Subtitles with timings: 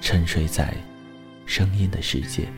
[0.00, 0.74] 沉睡在
[1.46, 2.48] 声音的世界。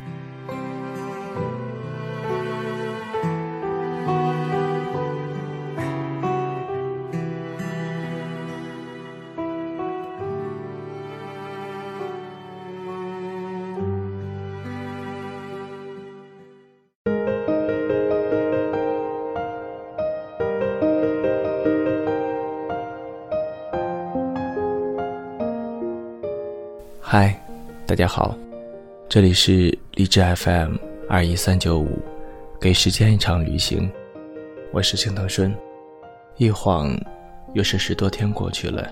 [27.14, 27.38] 嗨，
[27.86, 28.34] 大家好，
[29.06, 30.76] 这里是励志 FM
[31.10, 31.98] 二一三九五，
[32.58, 33.86] 给时间一场旅行，
[34.72, 35.54] 我是青藤顺。
[36.38, 36.98] 一晃
[37.52, 38.90] 又是十多天过去了，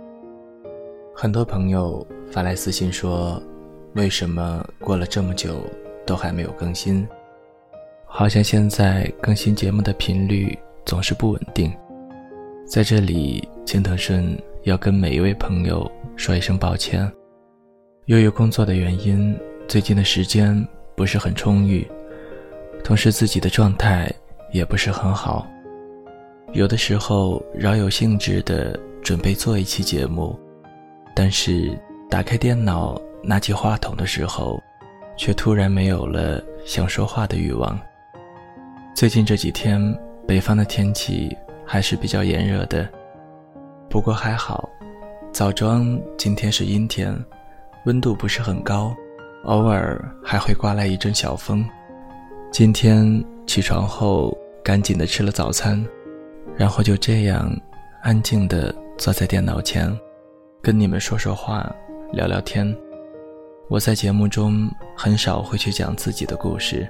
[1.17, 3.43] 很多朋友发来私信说，
[3.95, 5.59] 为什么过了这么久
[6.05, 7.09] 都还没有更新？
[8.05, 10.55] 好像现在更新节目的频率
[10.85, 11.73] 总是不稳定。
[12.67, 17.11] 在这里，青藤顺要跟每一位朋友说一声抱歉。
[18.11, 19.39] 由于工作的原因，
[19.69, 20.67] 最近的时间
[20.97, 21.89] 不是很充裕，
[22.83, 24.13] 同时自己的状态
[24.51, 25.47] 也不是很好。
[26.53, 30.37] 有的时候饶有兴致的准备做一期节目，
[31.15, 31.71] 但是
[32.11, 34.61] 打开电脑拿起话筒的时候，
[35.17, 37.79] 却突然没有了想说话的欲望。
[38.93, 39.81] 最近这几天
[40.27, 41.33] 北方的天气
[41.65, 42.89] 还是比较炎热的，
[43.89, 44.69] 不过还好，
[45.31, 47.17] 枣庄今天是阴天。
[47.87, 48.95] 温度不是很高，
[49.45, 51.65] 偶尔还会刮来一阵小风。
[52.53, 55.83] 今天起床后，赶紧的吃了早餐，
[56.57, 57.51] 然后就这样
[58.03, 59.91] 安静的坐在电脑前，
[60.61, 61.75] 跟你们说说话，
[62.13, 62.77] 聊聊天。
[63.71, 66.87] 我在节目中很少会去讲自己的故事，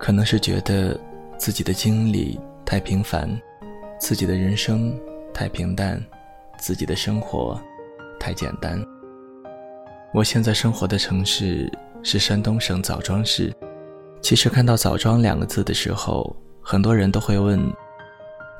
[0.00, 0.98] 可能是觉得
[1.38, 3.30] 自己的经历太平凡，
[4.00, 4.92] 自己的人生
[5.32, 6.02] 太平淡，
[6.58, 7.56] 自己的生活
[8.18, 8.84] 太简单。
[10.14, 11.68] 我现在生活的城市
[12.04, 13.52] 是山东省枣庄市。
[14.22, 17.60] 其实看到“枣庄”两个字的时候，很多人都会问：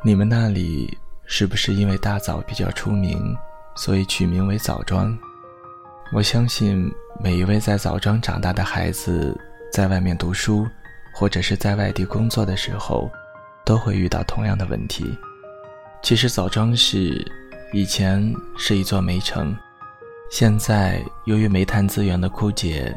[0.03, 3.37] 你们那里是不是因为大枣比较出名，
[3.77, 5.17] 所以取名为枣庄？
[6.13, 9.33] 我相信每一位在枣庄长大的孩子，
[9.73, 10.67] 在外面读书
[11.15, 13.09] 或者是在外地工作的时候，
[13.65, 15.17] 都会遇到同样的问题。
[16.03, 17.25] 其实枣庄市
[17.73, 19.57] 以前是一座煤城。
[20.31, 22.93] 现在，由于煤炭资源的枯竭，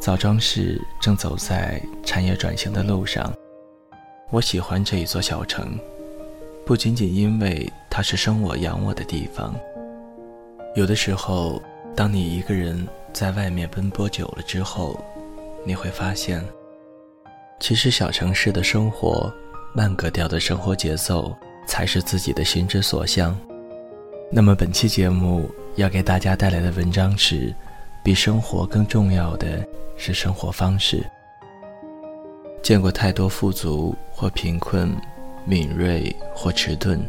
[0.00, 3.32] 枣庄市正走在产业转型的路上。
[4.30, 5.78] 我喜欢这一座小城，
[6.64, 9.54] 不仅仅因为它是生我养我的地方。
[10.74, 11.62] 有的时候，
[11.94, 14.98] 当你一个人在外面奔波久了之后，
[15.64, 16.44] 你会发现，
[17.60, 19.32] 其实小城市的生活，
[19.74, 21.32] 慢格调的生活节奏，
[21.68, 23.38] 才是自己的心之所向。
[24.32, 27.52] 那么本期节目要给大家带来的文章是：
[28.02, 31.04] 比生活更重要的是生活方式。
[32.62, 34.94] 见过太多富足或贫困、
[35.44, 37.04] 敏锐或迟钝、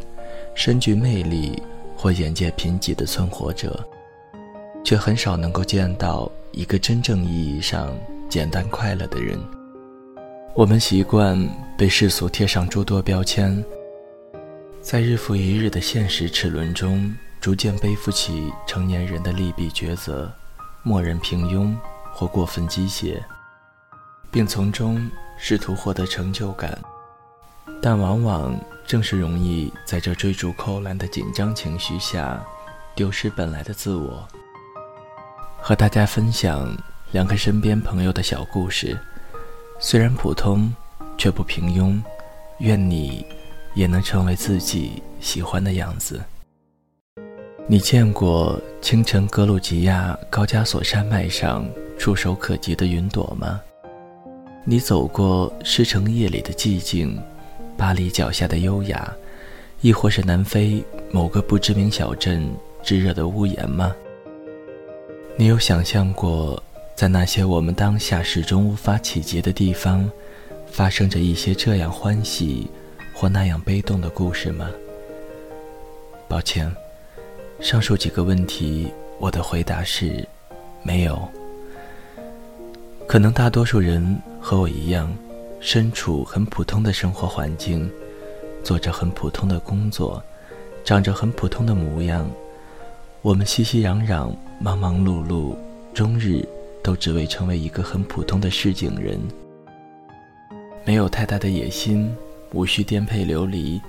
[0.54, 1.62] 深具魅力
[1.96, 3.88] 或眼界贫瘠的存活者，
[4.84, 7.96] 却很少能够见到一个真正意义上
[8.28, 9.38] 简单快乐的人。
[10.54, 11.38] 我们习惯
[11.76, 13.64] 被世俗贴上诸多标签。
[14.80, 17.12] 在日复一日的现实齿轮中，
[17.46, 20.28] 逐渐背负起成年人的利弊抉择，
[20.82, 21.72] 默认平庸
[22.12, 23.22] 或过分机械，
[24.32, 25.08] 并从中
[25.38, 26.76] 试图获得成就感，
[27.80, 32.44] 但往往正是容易在这追逐扣篮的紧张情绪下，
[32.96, 34.26] 丢失本来的自我。
[35.60, 36.76] 和大家分享
[37.12, 38.98] 两个身边朋友的小故事，
[39.78, 40.74] 虽然普通，
[41.16, 42.02] 却不平庸。
[42.58, 43.24] 愿你。
[43.76, 46.24] 也能成为自己喜欢的样子。
[47.68, 51.68] 你见过清晨格鲁吉亚高加索山脉上
[51.98, 53.60] 触手可及的云朵吗？
[54.62, 57.20] 你走过狮城夜里的寂静，
[57.76, 59.12] 巴黎脚下的优雅，
[59.80, 60.80] 亦或是南非
[61.10, 62.48] 某个不知名小镇
[62.84, 63.92] 炙热的屋檐吗？
[65.36, 66.62] 你有想象过，
[66.94, 70.08] 在那些我们当下始终无法企及的地方，
[70.70, 72.70] 发生着一些这样欢喜
[73.12, 74.70] 或那样悲动的故事吗？
[76.28, 76.72] 抱歉，
[77.60, 80.26] 上述几个问题，我的回答是，
[80.82, 81.18] 没有。
[83.06, 85.10] 可能大多数人和我一样，
[85.58, 87.90] 身处很普通的生活环境，
[88.62, 90.22] 做着很普通的工作，
[90.84, 92.30] 长着很普通的模样。
[93.22, 94.30] 我们熙熙攘攘、
[94.60, 95.56] 忙忙碌碌，
[95.94, 96.46] 终日
[96.82, 99.18] 都只为成为一个很普通的市井人。
[100.84, 102.14] 没有太大的野心，
[102.52, 103.80] 无需颠沛流离，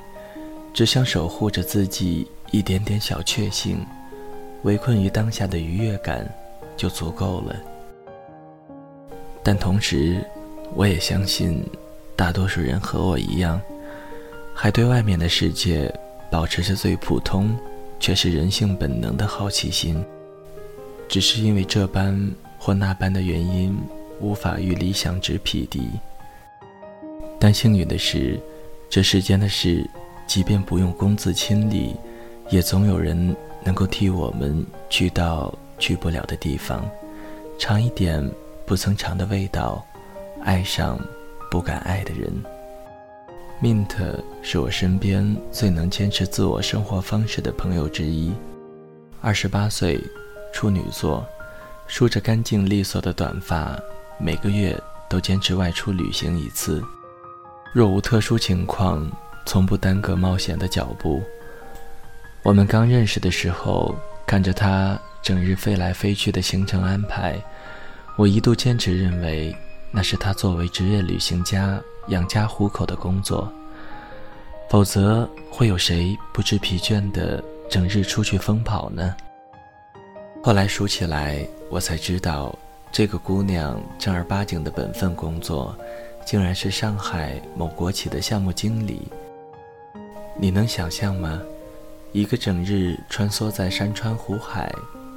[0.73, 3.85] 只想守护着自己一点点小确幸，
[4.63, 6.27] 围困于当下的愉悦感，
[6.75, 7.55] 就足够了。
[9.43, 10.23] 但同时，
[10.73, 11.63] 我也相信，
[12.15, 13.61] 大多数人和我一样，
[14.53, 15.93] 还对外面的世界
[16.29, 17.55] 保持着最普通
[17.99, 20.03] 却是人性本能的好奇心，
[21.07, 23.77] 只是因为这般或那般的原因，
[24.19, 25.89] 无法与理想值匹敌。
[27.39, 28.39] 但幸运的是，
[28.89, 29.87] 这世间的事，
[30.25, 31.95] 即便不用公自亲历，
[32.49, 36.89] 也总有人能够替我们去到去不了的地方，
[37.57, 38.29] 尝一点。
[38.65, 39.81] 不曾尝的味道，
[40.43, 40.99] 爱上
[41.49, 42.29] 不敢爱的人。
[43.61, 43.95] Mint
[44.41, 48.33] 是我身边最能坚持自我生活方式的朋友之一。
[49.21, 49.97] 二十八岁，
[50.51, 51.25] 处女座，
[51.87, 53.79] 梳着干净利索的短发，
[54.19, 54.77] 每个月
[55.07, 56.83] 都坚持外出旅行一次。
[57.73, 59.09] 若无特殊情况，
[59.45, 61.23] 从不耽搁冒险的脚步。
[62.47, 63.93] 我们刚认识的时候，
[64.25, 67.35] 看着他整日飞来飞去的行程安排。
[68.15, 69.53] 我一度坚持认为，
[69.91, 71.77] 那是他作为职业旅行家
[72.07, 73.51] 养家糊口的工作。
[74.69, 79.13] 否则，会有谁不知疲倦的整日出去疯跑呢？
[80.41, 82.57] 后来数起来，我才知道，
[82.93, 85.77] 这个姑娘正儿八经的本分工作，
[86.25, 89.05] 竟然是上海某国企的项目经理。
[90.39, 91.41] 你能想象吗？
[92.17, 94.73] 一个整日穿梭在山川湖海，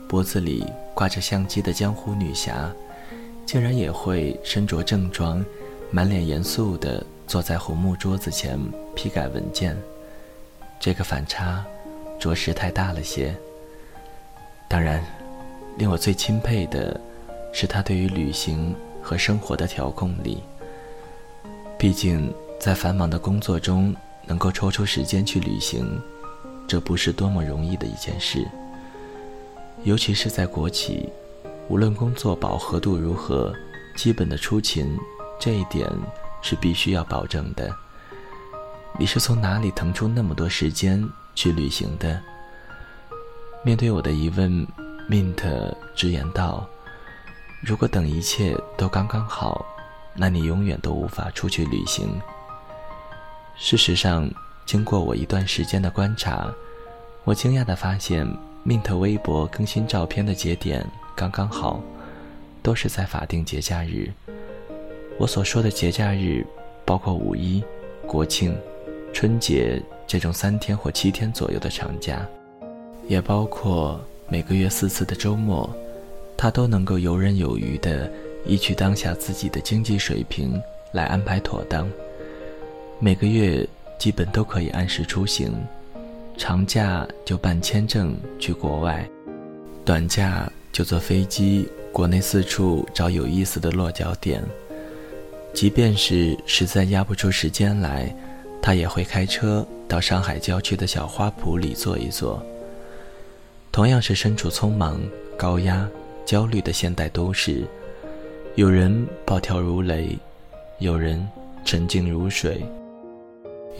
[0.07, 2.71] 脖子里挂着相机的江湖女侠。
[3.47, 5.43] 竟然也会身着正装，
[5.91, 8.61] 满脸严肃地坐在红木桌子前
[8.95, 9.75] 批改文件，
[10.79, 11.65] 这个反差，
[12.19, 13.35] 着实太大了些。
[14.69, 15.03] 当然，
[15.79, 17.01] 令我最钦佩的，
[17.51, 20.43] 是他对于旅行和生活的调控力。
[21.79, 22.31] 毕竟，
[22.61, 25.99] 在繁忙的工作中，能够抽出时间去旅行，
[26.71, 28.47] 这不是多么容易的一件事，
[29.83, 31.09] 尤其是在国企。
[31.67, 33.53] 无论工作饱和度如何，
[33.97, 34.97] 基本的出勤，
[35.41, 35.91] 这一点
[36.41, 37.75] 是必须要保证的。
[38.97, 42.23] 你是从哪里腾出那么多时间去旅行的？
[43.65, 44.65] 面对我的疑问
[45.09, 46.65] ，Mint 直言道
[47.67, 49.67] ：“如果等一切都刚刚好，
[50.15, 52.09] 那你永远都无法出去旅行。”
[53.59, 54.31] 事实上，
[54.65, 56.49] 经过我一段时间的观察，
[57.25, 58.27] 我惊讶地发现
[58.67, 60.85] ，Mint 微博更新照片的节点。
[61.15, 61.83] 刚刚好，
[62.63, 64.11] 都是在法定节假日。
[65.19, 66.47] 我所说的节假日，
[66.87, 67.63] 包括五一、
[68.07, 68.57] 国庆、
[69.13, 72.27] 春节这种三天或七天左右的长假，
[73.07, 75.69] 也包括每个月四次的周末，
[76.39, 78.11] 他都能够游刃有余地
[78.47, 80.59] 依据当下自己的经济水平
[80.93, 81.87] 来安排妥当。
[82.99, 83.67] 每个月
[83.99, 85.53] 基本都可以按时出行，
[86.41, 89.07] 长假就办签证去国外，
[89.85, 90.51] 短假。
[90.73, 94.43] 就坐飞机，国内四处找有意思的落脚点。
[95.53, 98.15] 即便是实在压不出时间来，
[98.63, 102.43] 他也会开车到上海郊区的小花圃里坐一坐。
[103.71, 104.99] 同样是身处匆忙、
[105.37, 105.87] 高压、
[106.25, 107.65] 焦虑的现代都市，
[108.55, 110.17] 有人暴跳如雷，
[110.79, 111.29] 有人
[111.67, 112.65] 沉静如水，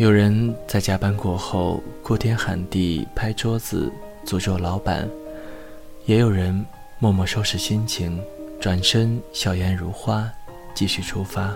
[0.01, 3.93] 有人在加班过后哭天喊地拍桌子
[4.25, 5.07] 诅咒老板，
[6.07, 6.65] 也有人。
[6.99, 8.19] 默默收拾心情，
[8.59, 10.31] 转身笑颜如花，
[10.75, 11.55] 继续出发。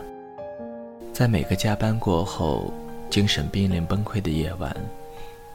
[1.10, 2.70] 在每个加班过后、
[3.08, 4.74] 精神濒临崩溃的夜晚，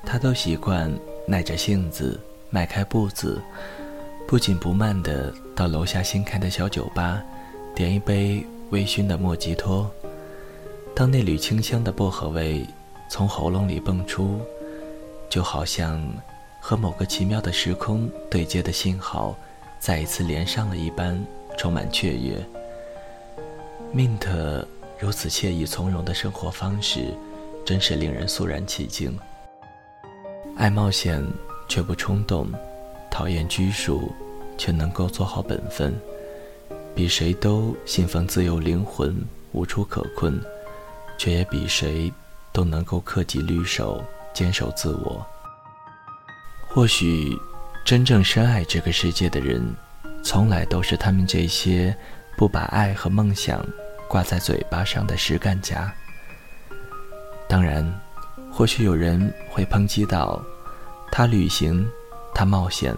[0.04, 0.92] 他都习惯
[1.28, 2.20] 耐着性子
[2.50, 3.40] 迈开步子，
[4.28, 7.22] 不紧不慢地到楼下新开的小酒吧，
[7.76, 9.90] 点一杯微醺的莫吉托。
[10.96, 12.64] 当那缕清香的薄荷味
[13.10, 14.40] 从喉咙里蹦出，
[15.30, 16.02] 就好像
[16.62, 19.36] 和某个奇妙的时空对接的信号。
[19.80, 21.20] 再一次连上了一般，
[21.58, 22.46] 充满雀跃。
[23.96, 24.66] Mint
[25.00, 27.14] 如此惬意从容的生活方式，
[27.66, 29.18] 真是令人肃然起敬。
[30.58, 31.26] 爱冒险
[31.70, 32.48] 却不冲动，
[33.10, 34.12] 讨厌拘束
[34.58, 35.98] 却能够做好本分，
[36.94, 39.16] 比谁都信奉自由灵魂
[39.54, 40.40] 无处可困，
[41.18, 42.12] 却也比谁
[42.60, 45.26] 都能够恪己律守，坚守自我。
[46.68, 47.34] 或许，
[47.86, 49.74] 真正深爱这个世界的人，
[50.26, 51.96] 从来都是他们这些
[52.36, 53.66] 不把爱和梦想
[54.10, 55.90] 挂在嘴巴上的实干家。
[57.48, 57.90] 当然，
[58.52, 60.44] 或许有人会抨击道
[61.14, 61.90] ：“他旅行，
[62.36, 62.94] 他冒险，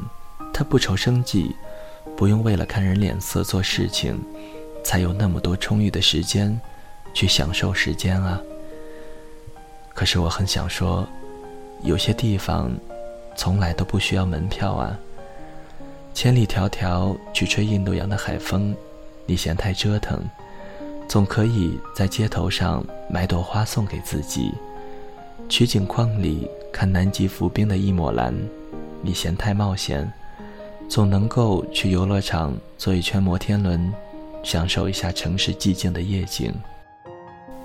[0.51, 1.55] 他不愁生计，
[2.17, 4.19] 不用为了看人脸色做事情，
[4.83, 6.59] 才有那么多充裕的时间
[7.13, 8.41] 去享受时间啊。”
[9.93, 11.07] 可是我很想说，
[11.83, 12.71] 有些地方。
[13.33, 14.99] 从来都不需要门票啊！
[16.13, 18.75] 千里迢迢去吹印度洋的海风，
[19.25, 20.21] 你嫌太折腾，
[21.07, 24.51] 总可以在街头上买朵花送给自己；
[25.47, 28.35] 取景框里看南极浮冰的一抹蓝，
[29.01, 30.11] 你嫌太冒险，
[30.89, 33.91] 总能够去游乐场坐一圈摩天轮，
[34.43, 36.53] 享受一下城市寂静的夜景。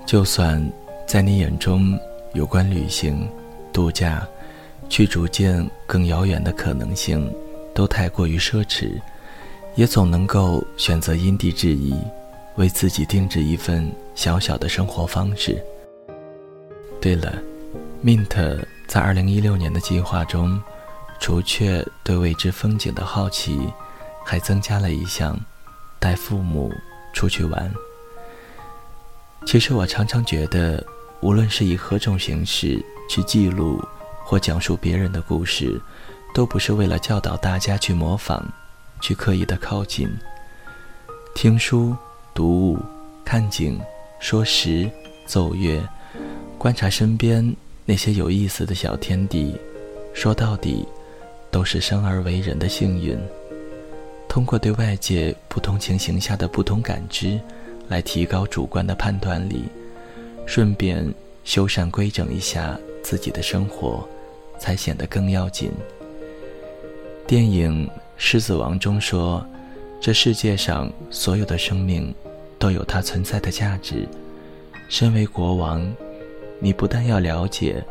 [0.05, 0.65] 就算
[1.05, 1.99] 在你眼中，
[2.33, 3.29] 有关旅行、
[3.71, 4.27] 度假。
[4.89, 7.29] 去逐渐更遥远的可能性，
[7.73, 9.01] 都太过于奢侈，
[9.75, 11.93] 也总能够选择因地制宜，
[12.55, 15.61] 为自己定制一份小小的生活方式。
[17.01, 17.33] 对了
[18.01, 20.57] ，Mint 在二零一六年的计划中，
[21.19, 23.59] 除却对未知风景的好奇，
[24.23, 25.37] 还增加了一项，
[25.99, 26.71] 带父母
[27.13, 27.69] 出去玩。
[29.45, 30.81] 其实我常常觉得，
[31.21, 33.81] 无论是以何种形式去记录。
[34.29, 35.81] 或讲述别人的故事，
[36.33, 38.43] 都不是为了教导大家去模仿，
[38.99, 40.09] 去刻意的靠近。
[41.33, 41.95] 听书、
[42.33, 42.77] 读物、
[43.23, 43.79] 看景、
[44.19, 44.91] 说时、
[45.25, 45.81] 奏乐，
[46.57, 47.55] 观察身边
[47.85, 49.55] 那些有意思的小天地，
[50.13, 50.85] 说到底，
[51.49, 53.17] 都是生而为人的幸运。
[54.27, 57.39] 通过对外界不同情形下的不同感知，
[57.87, 59.63] 来提高主观的判断力，
[60.47, 61.05] 顺便
[61.43, 64.03] 修缮规整一下自己的生活。
[64.59, 65.71] 才显得更要紧。
[67.27, 67.87] 电影
[68.17, 69.45] 《狮子王》中说
[70.01, 72.11] ：“这世界上所有的生命
[72.57, 74.07] 都有它存在的价值。
[74.89, 75.85] 身为国王，
[76.59, 77.83] 你不但要了解，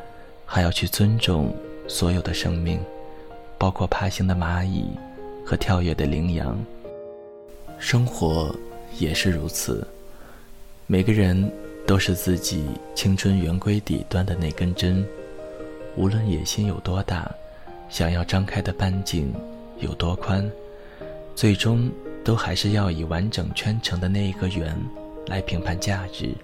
[0.44, 1.54] 还要去尊重
[1.86, 2.80] 所有的生命，
[3.58, 4.86] 包括爬行的蚂蚁
[5.44, 6.58] 和跳跃的羚羊。
[7.78, 8.52] 生活
[8.98, 9.86] 也是如此。
[10.88, 11.48] 每个人
[11.86, 15.06] 都是自己青春圆规底端的那根针。”
[15.96, 17.30] 无论野心有多大，
[17.88, 19.32] 想要张开的半径
[19.78, 20.46] 有多宽，
[21.34, 21.90] 最终
[22.22, 24.76] 都还是要以完整圈成的那一个圆
[25.26, 26.34] 来评判价值。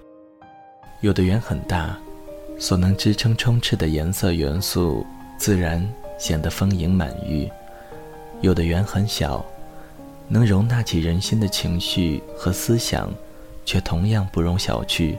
[1.01, 1.95] 有的圆很大，
[2.57, 5.05] 所能支撑充斥的颜色元素
[5.37, 7.47] 自然显得丰盈满溢；
[8.41, 9.45] 有的圆很小，
[10.27, 13.13] 能容纳起人心的情绪和思想，
[13.65, 15.15] 却同样不容小觑。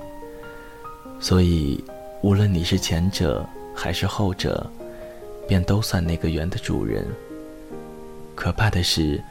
[1.20, 1.82] 所以，
[2.22, 4.66] 无论你是前者，还是后者，
[5.48, 7.06] 便都算那个圆的主人。
[8.34, 9.22] 可怕的是，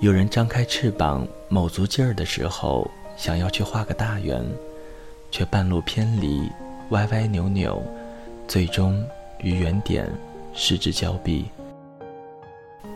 [0.00, 4.42] 有人张开翅膀卯足劲儿的时候，想要去画个大圆，
[5.30, 6.48] 却半路偏离，
[6.90, 7.82] 歪歪扭扭，
[8.48, 9.04] 最终
[9.42, 10.10] 与原点
[10.54, 11.44] 失之交臂。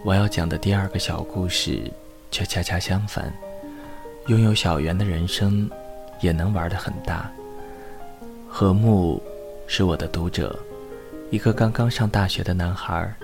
[0.02, 1.90] 我要讲的第二个小故事，
[2.30, 3.30] 却恰恰相反，
[4.28, 5.68] 拥有小圆的人生，
[6.20, 7.30] 也能玩得很大。
[8.52, 9.22] 何木，
[9.68, 10.58] 是我的读者。
[11.30, 13.14] 一个刚刚上大学的男孩，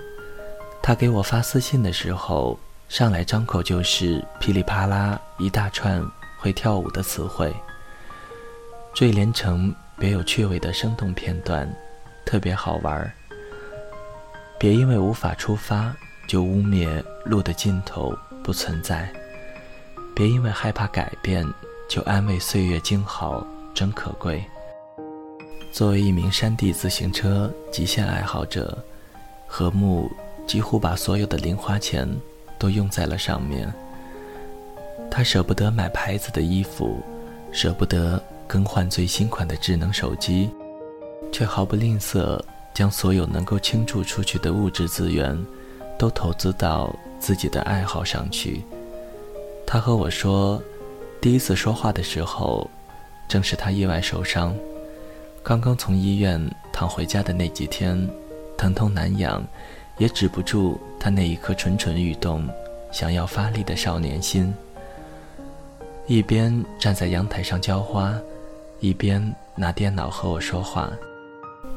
[0.81, 2.57] 他给我发私信的时候，
[2.89, 6.01] 上来张口就是噼里啪啦一大串
[6.39, 7.53] 会跳舞的词汇，
[8.95, 11.69] 缀连成别有趣味的生动片段，
[12.25, 13.13] 特别好玩。
[14.59, 15.93] 别因为无法出发
[16.29, 19.13] 就污蔑路的尽头不存在，
[20.15, 21.45] 别因为害怕改变
[21.89, 24.43] 就安慰岁月静好真可贵。
[25.77, 28.83] 作为一名山地自行车极限爱好者，
[29.47, 30.11] 何木
[30.47, 32.09] 几乎把所有的零花钱
[32.59, 33.71] 都用在了上面。
[35.11, 37.03] 他舍不得买牌子的衣服，
[37.53, 40.49] 舍不得更换最新款的智能手机，
[41.31, 42.41] 却毫不吝啬
[42.73, 45.39] 将所有能够倾注出去的物质资源，
[45.99, 46.91] 都投资到
[47.21, 48.63] 自己的爱好上去。
[49.67, 50.59] 他和我说，
[51.21, 52.67] 第一次说话的时候，
[53.29, 54.57] 正是他意外受伤。
[55.49, 57.97] 刚刚从医院躺回家的那几天，
[58.59, 59.41] 疼痛难养，
[59.97, 62.45] 也止不住他那一颗蠢蠢欲动、
[62.91, 64.53] 想要发力的少年心。
[66.09, 68.13] 一边站在阳台上浇花，
[68.81, 69.23] 一边
[69.55, 70.91] 拿电脑和我说话。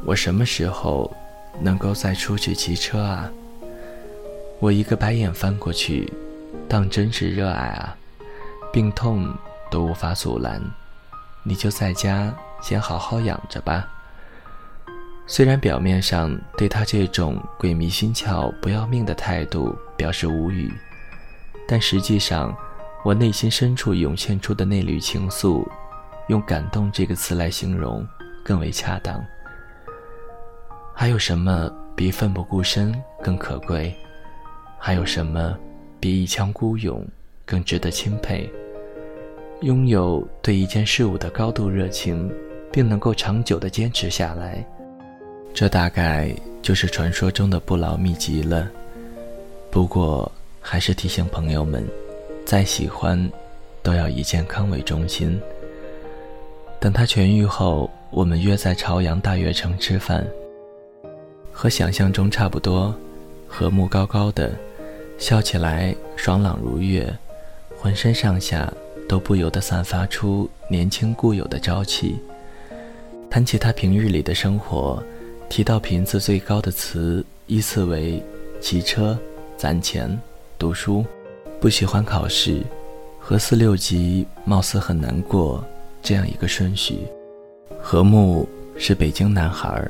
[0.04, 1.16] 我什么时候
[1.62, 3.32] 能够再出去骑车啊？
[4.60, 6.12] 我一个白眼翻过去，
[6.68, 7.96] 当真是热爱啊！
[8.74, 9.32] 病痛
[9.70, 10.60] 都无法阻拦，
[11.44, 13.88] 你就在家先好好养着吧。
[15.28, 20.74] 虽然表面上对他这种鬼迷心窍、不要命的态度表示无语，
[21.68, 22.56] 但实际上，
[23.06, 25.64] 我内心深处涌现出的那缕情愫，
[26.30, 28.06] 用“感动”这个词来形容
[28.44, 29.24] 更为恰当。
[30.96, 33.96] 还有什么比奋不顾身更可贵？
[34.80, 35.56] 还有什么
[36.00, 37.08] 比一腔孤勇
[37.46, 38.52] 更值得钦佩？
[39.62, 42.32] 拥有对一件事物的高度热情，
[42.72, 44.66] 并能够长久的坚持下来。
[45.54, 48.70] 这大概就是传说中的不老秘籍了。
[49.72, 51.86] 不过，还是提醒朋友们，
[52.46, 53.30] 再喜欢，
[53.82, 55.40] 都要以健康为中心。
[56.80, 60.26] 等他痊愈后，我们约在朝阳大悦城吃饭。
[61.52, 62.96] 和想象中差不多，
[63.48, 64.52] 和睦高高的，
[65.18, 67.14] 笑起来爽朗如月，
[67.78, 68.72] 浑身上下
[69.10, 72.18] 都不由得散发出年轻固有的朝气。
[73.30, 75.02] 谈起他平日里的生活。
[75.48, 78.24] 提到频次最高的词，依次为
[78.62, 79.18] 骑车、
[79.58, 80.20] 攒钱、
[80.58, 81.04] 读书，
[81.60, 82.62] 不喜欢考试，
[83.20, 85.64] 和四六级貌似很难过
[86.04, 87.00] 这样一个顺序。
[87.82, 89.84] 和睦是北京男孩，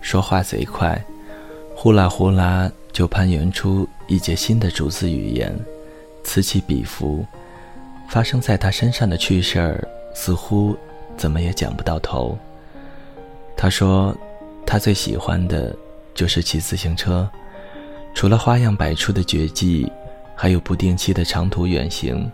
[0.00, 1.02] 说话贼快，
[1.74, 5.54] 呼啦呼啦就攀援出一节新的竹子语言，
[6.24, 7.24] 此起彼伏。
[8.08, 10.76] 发生在他身上的趣事儿，似乎
[11.16, 12.38] 怎么也讲不到头。
[13.56, 14.16] 他说。
[14.64, 15.74] 他最喜欢的
[16.14, 17.28] 就是骑自行车，
[18.14, 19.90] 除了花样百出的绝技，
[20.34, 22.30] 还有不定期的长途远行，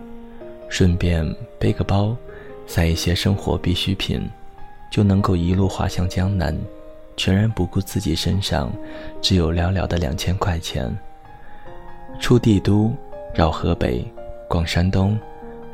[0.69, 1.27] 顺便
[1.59, 2.15] 背个包，
[2.67, 4.29] 塞一些生活必需品，
[4.93, 6.57] 就能够一路滑向江南，
[7.17, 8.71] 全然不顾自己身上
[9.21, 10.97] 只有寥寥的两千块钱。
[12.21, 12.95] 出帝都，
[13.35, 14.07] 绕河北，
[14.49, 15.19] 逛山东，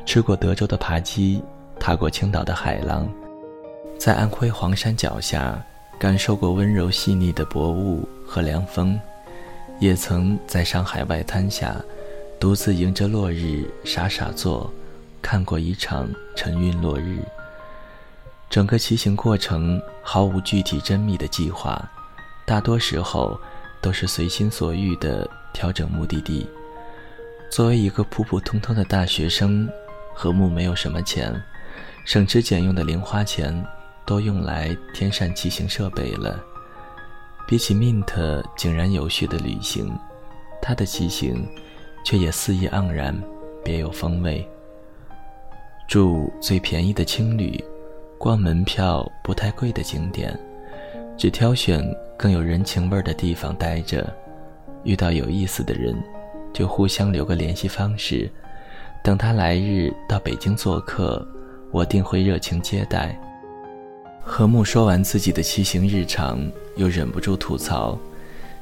[0.05, 1.43] 吃过德州的扒鸡，
[1.79, 3.07] 踏过青岛的海浪，
[4.05, 5.59] 在安徽黄山脚下。
[5.97, 8.99] 感受过温柔细腻的薄雾和凉风，
[9.79, 11.75] 也曾在上海外滩下，
[12.39, 14.71] 独自迎着落日傻傻坐，
[15.23, 17.17] 看过一场晨晕落日。
[18.47, 21.83] 整个骑行过程毫无具体缜密的计划，
[22.45, 23.39] 大多时候
[23.81, 26.45] 都是随心所欲地调整目的地。
[27.49, 29.67] 作为一个普普通通的大学生，
[30.13, 31.41] 何木没有什么钱，
[32.03, 33.65] 省吃俭用的零花钱。
[34.05, 36.43] 都用来添上骑行设备了。
[37.47, 39.91] 比起 Mint 井然有序的旅行，
[40.61, 41.47] 他的骑行
[42.03, 43.15] 却也肆意盎然，
[43.63, 44.47] 别有风味。
[45.87, 47.63] 住最便宜的青旅，
[48.17, 50.37] 逛门票不太贵的景点，
[51.15, 51.85] 只挑选
[52.17, 54.11] 更有人情味的地方待着。
[54.83, 55.95] 遇到有意思的人，
[56.53, 58.29] 就互相留个联系方式。
[59.03, 61.23] 等他来日到北京做客，
[61.71, 63.19] 我定会热情接待。
[64.27, 66.41] 何木说完自己的骑行日常，
[66.77, 67.95] 又忍不住吐槽：“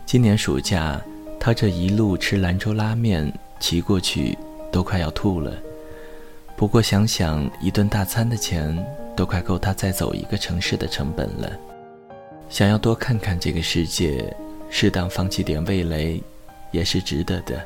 [0.05, 1.01] 今年暑假，
[1.39, 4.37] 他这一路吃兰州拉面，骑过去
[4.73, 5.53] 都快要吐了。
[6.57, 8.77] 不过想想一顿大餐的钱，
[9.15, 11.49] 都快够他再走一个城市的成本了。
[12.49, 14.35] 想要多看看这个世界，
[14.69, 16.21] 适当放弃点味蕾，
[16.71, 17.59] 也是值得的。”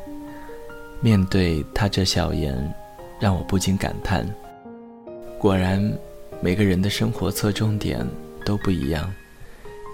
[1.01, 2.55] 面对他这笑颜，
[3.19, 4.23] 让我不禁感叹：
[5.39, 5.91] 果然。
[6.39, 8.07] 每个人的生活侧重点
[8.45, 9.11] 都不一样，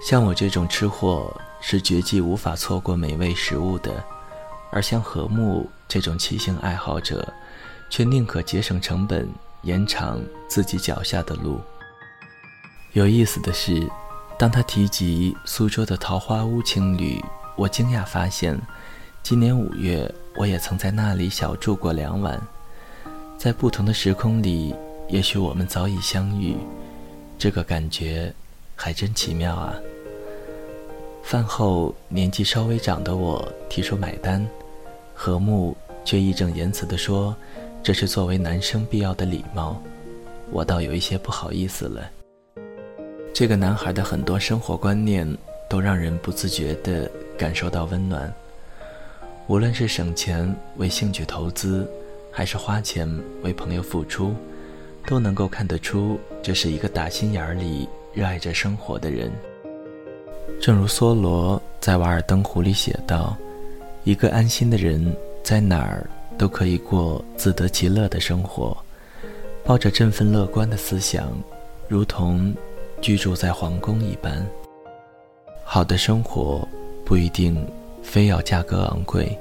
[0.06, 4.04] 像我这种吃货是绝技无法错过美味食物的，
[4.70, 7.26] 而像何木这种骑行爱好者，
[7.88, 9.26] 却宁可节省成本，
[9.62, 11.58] 延长自己脚下的路。
[12.92, 13.88] 有意思的是，
[14.38, 17.24] 当他提及苏州的桃花坞青旅，
[17.56, 18.60] 我惊讶发现，
[19.22, 22.40] 今年五月我也曾在那里小住过两晚，
[23.38, 24.74] 在不同的时空里。
[25.08, 26.56] 也许我们早已相遇，
[27.38, 28.32] 这个感觉
[28.74, 29.74] 还真奇妙啊。
[31.22, 34.46] 饭后，年纪稍微长的我提出买单，
[35.14, 37.34] 何木却义正言辞地说
[37.82, 39.80] ：“这是作为男生必要的礼貌。”
[40.52, 42.10] 我倒有一些不好意思了。
[43.32, 45.26] 这个男孩的很多生活观念
[45.68, 48.32] 都让人不自觉地感受到温暖，
[49.46, 51.90] 无论是省钱为兴趣投资，
[52.30, 53.08] 还是花钱
[53.42, 54.34] 为朋友付出。
[55.06, 59.30] 都能够看得出，这是一个打心眼里热爱着生活的人。
[60.60, 63.36] 正如梭罗在《瓦尔登湖》里写道
[64.04, 68.76] ：“一个安心的人，在哪儿都可以过自得其乐的生活。
[69.64, 71.32] 抱着振奋乐观的思想，
[71.88, 72.54] 如同
[73.00, 74.46] 居住在皇宫一般。
[75.64, 76.66] 好的生活
[77.04, 77.66] 不一定
[78.02, 79.36] 非要价格昂贵，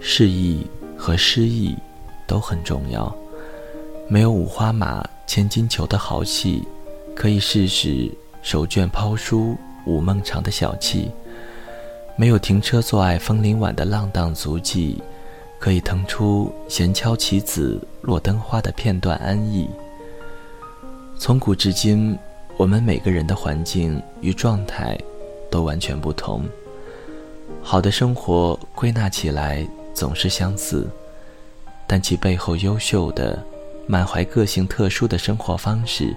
[0.00, 0.64] 适意
[0.96, 1.76] 和诗意
[2.26, 3.14] 都很重要。
[4.08, 6.66] 没有五花马、千金裘的豪气，
[7.14, 8.10] 可以试试
[8.42, 11.10] 手绢抛书、午梦长的小气；
[12.16, 15.02] 没有停车坐爱枫林晚的浪荡足迹。
[15.60, 19.68] 可以腾出闲敲棋子落灯花的片段安逸。
[21.18, 22.16] 从古至今，
[22.56, 24.96] 我们每个人的环境与状态
[25.50, 26.44] 都完全不同。
[27.60, 30.88] 好的生活归纳起来总是相似，
[31.88, 33.44] 但其背后优秀的、
[33.88, 36.14] 满怀个性特殊的生活方式，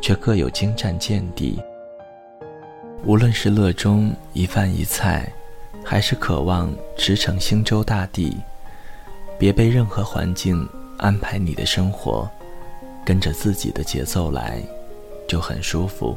[0.00, 1.62] 却各有精湛见地。
[3.04, 5.30] 无论是乐中一饭一菜，
[5.84, 8.36] 还是渴望驰骋星洲大地。
[9.38, 12.30] 别被任何环境安排你的生活，
[13.04, 14.62] 跟着自己的节奏来，
[15.28, 16.16] 就很舒服。